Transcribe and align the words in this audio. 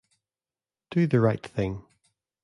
Do 0.89 1.05
the 1.05 1.19
right 1.19 1.45
thing. 1.45 1.85